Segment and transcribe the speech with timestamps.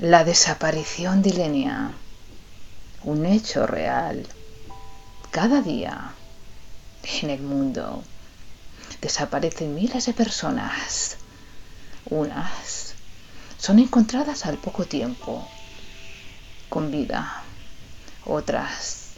[0.00, 1.90] La desaparición de Ilenia.
[3.02, 4.28] Un hecho real.
[5.32, 6.12] Cada día
[7.20, 8.04] en el mundo
[9.00, 11.16] desaparecen miles de personas.
[12.10, 12.94] Unas
[13.58, 15.48] son encontradas al poco tiempo,
[16.68, 17.42] con vida.
[18.24, 19.14] Otras,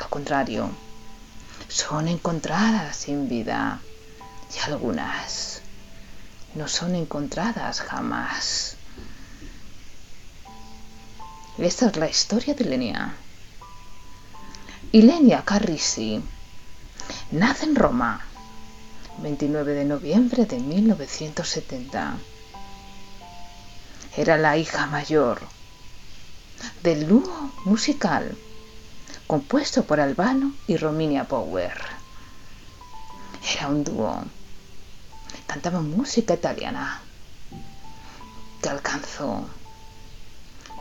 [0.00, 0.70] al contrario,
[1.66, 3.80] son encontradas sin vida.
[4.54, 5.60] Y algunas
[6.54, 8.76] no son encontradas jamás.
[11.58, 13.14] Esta es la historia de Lenia.
[14.90, 16.22] Ilenia Carrisi
[17.30, 18.24] nace en Roma,
[19.18, 22.14] 29 de noviembre de 1970.
[24.16, 25.42] Era la hija mayor
[26.82, 28.34] del dúo musical
[29.26, 31.78] compuesto por Albano y Rominia Power.
[33.54, 34.24] Era un dúo.
[35.46, 37.02] Cantaba música italiana
[38.62, 39.46] que alcanzó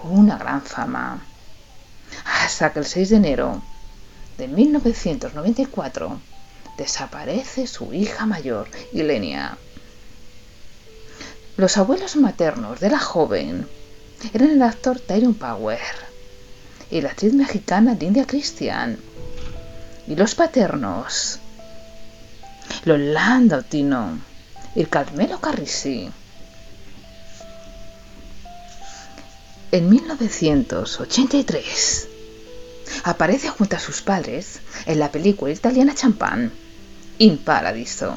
[0.03, 1.21] una gran fama,
[2.25, 3.61] hasta que el 6 de enero
[4.37, 6.19] de 1994
[6.77, 9.57] desaparece su hija mayor, Ilenia.
[11.57, 13.67] Los abuelos maternos de la joven
[14.33, 15.79] eran el actor Tyrone Power
[16.89, 18.97] y la actriz mexicana Linda Christian.
[20.07, 21.39] Y los paternos,
[22.85, 24.19] Lolanda Tino
[24.75, 26.09] y Carmelo Carrisi.
[29.73, 32.07] En 1983
[33.05, 36.51] aparece junto a sus padres en la película italiana Champagne,
[37.19, 38.13] In Paradiso.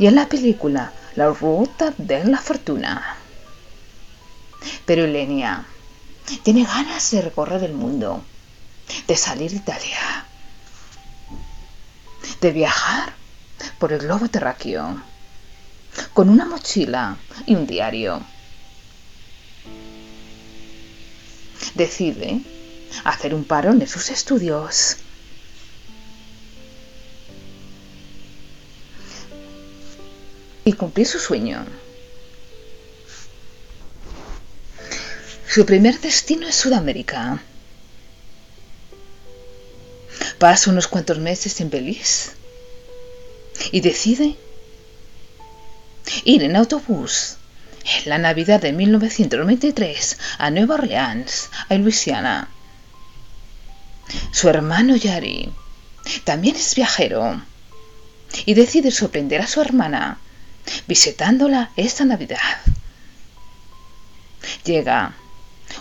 [0.00, 3.14] Y en la película La Ruta de la Fortuna.
[4.84, 5.64] Pero Elenia
[6.42, 8.24] tiene ganas de recorrer el mundo,
[9.06, 10.26] de salir de Italia,
[12.40, 13.12] de viajar
[13.78, 15.00] por el globo terráqueo
[16.12, 18.22] con una mochila y un diario.
[21.74, 22.40] Decide
[23.04, 24.96] hacer un parón en sus estudios.
[30.64, 31.64] Y cumplir su sueño.
[35.48, 37.42] Su primer destino es Sudamérica.
[40.38, 42.30] Pasa unos cuantos meses en Belice
[43.72, 44.36] y decide
[46.24, 47.36] ir en autobús
[47.84, 52.48] en la Navidad de 1993 a Nueva Orleans, a Luisiana.
[54.32, 55.52] Su hermano Yari
[56.24, 57.42] también es viajero
[58.46, 60.18] y decide sorprender a su hermana
[60.86, 62.60] visitándola esta Navidad.
[64.64, 65.14] Llega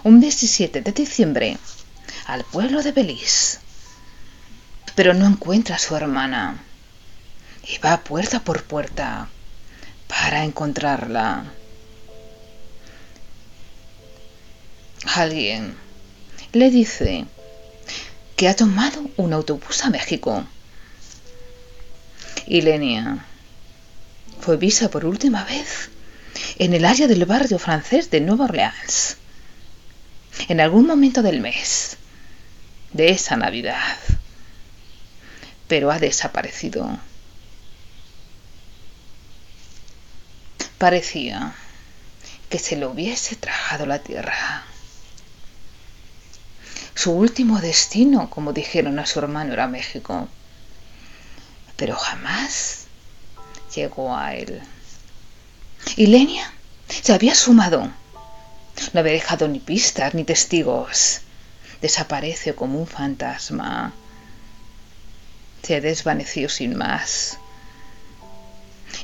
[0.04, 1.58] un 17 de diciembre
[2.26, 3.60] al pueblo de Belice,
[4.96, 6.58] pero no encuentra a su hermana
[7.68, 9.30] y va puerta por puerta
[10.08, 11.46] para encontrarla.
[15.16, 15.76] Alguien
[16.54, 17.26] le dice
[18.36, 20.46] que ha tomado un autobús a México.
[22.46, 23.26] Y Lenia
[24.40, 25.90] fue vista por última vez
[26.60, 29.18] en el área del barrio francés de Nueva Orleans,
[30.48, 31.98] en algún momento del mes
[32.94, 33.98] de esa Navidad,
[35.68, 37.00] pero ha desaparecido.
[40.78, 41.56] Parecía
[42.50, 44.64] que se lo hubiese tragado la tierra.
[46.94, 50.28] Su último destino, como dijeron a su hermano, era México.
[51.76, 52.86] Pero jamás
[53.76, 54.62] llegó a él.
[55.96, 56.54] Y Lenia
[56.90, 57.92] se había sumado.
[58.94, 61.22] No había dejado ni pistas ni testigos.
[61.82, 63.94] Desapareció como un fantasma.
[65.64, 67.40] Se desvaneció sin más.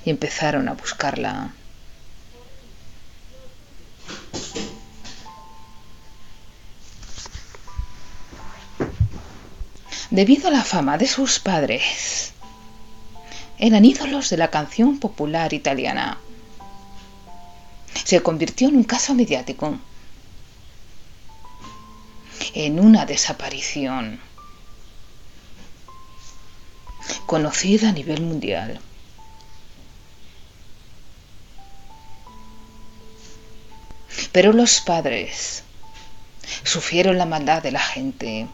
[0.06, 1.52] Y empezaron a buscarla.
[10.14, 12.34] Debido a la fama de sus padres,
[13.58, 16.20] eran ídolos de la canción popular italiana.
[18.04, 19.80] Se convirtió en un caso mediático,
[22.54, 24.20] en una desaparición
[27.26, 28.80] conocida a nivel mundial.
[34.32, 35.64] Pero los padres
[36.64, 38.48] sufrieron la maldad de la gente.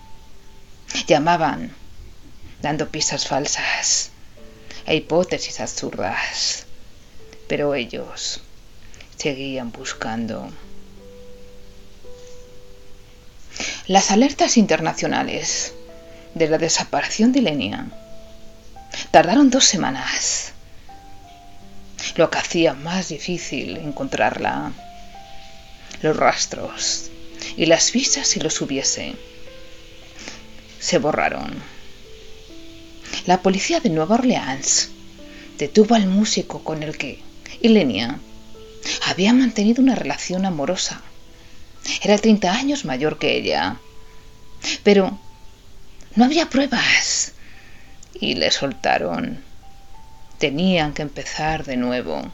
[1.07, 1.73] Llamaban,
[2.61, 4.11] dando pistas falsas
[4.85, 6.65] e hipótesis absurdas.
[7.47, 8.41] Pero ellos
[9.17, 10.49] seguían buscando.
[13.87, 15.73] Las alertas internacionales
[16.35, 17.87] de la desaparición de Lenia
[19.11, 20.53] tardaron dos semanas.
[22.15, 24.71] lo que hacía más difícil encontrarla.
[26.01, 27.09] Los rastros
[27.57, 29.15] y las vistas si los hubiese
[30.89, 31.61] se borraron.
[33.27, 34.89] La policía de Nueva Orleans
[35.59, 37.21] detuvo al músico con el que
[37.61, 38.17] Ilenia
[39.05, 41.03] había mantenido una relación amorosa.
[42.01, 43.77] Era 30 años mayor que ella.
[44.81, 45.19] Pero
[46.15, 47.33] no había pruebas.
[48.19, 49.43] Y le soltaron.
[50.39, 52.31] Tenían que empezar de nuevo.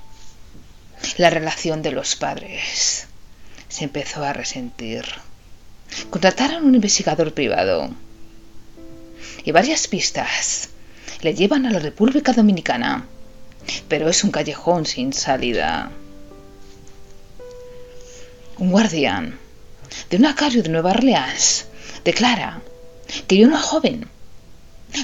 [1.17, 3.07] La relación de los padres
[3.67, 5.03] se empezó a resentir.
[6.09, 7.93] Contrataron un investigador privado
[9.45, 10.69] y varias pistas
[11.21, 13.05] le llevan a la República Dominicana,
[13.87, 15.91] pero es un callejón sin salida.
[18.57, 19.37] Un guardián
[20.09, 21.67] de una calle de Nueva Orleans
[22.03, 22.61] declara
[23.27, 24.07] que vio una joven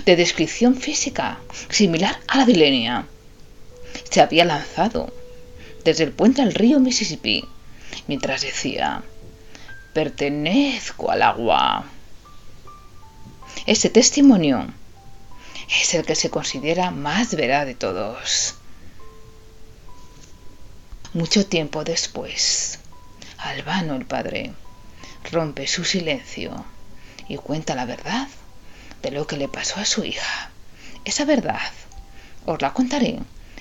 [0.05, 1.39] de descripción física
[1.69, 3.05] similar a la de Lenia.
[4.09, 5.13] Se había lanzado
[5.83, 7.45] desde el puente al río Mississippi
[8.07, 9.03] mientras decía,
[9.93, 11.85] pertenezco al agua.
[13.67, 14.73] Ese testimonio
[15.79, 18.55] es el que se considera más veraz de todos.
[21.13, 22.79] Mucho tiempo después,
[23.37, 24.53] Albano el padre
[25.31, 26.65] rompe su silencio
[27.27, 28.27] y cuenta la verdad
[29.03, 30.49] de lo que le pasó a su hija.
[31.05, 31.71] Esa verdad
[32.45, 33.19] os la contaré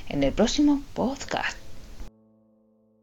[0.08, 1.58] en el próximo podcast.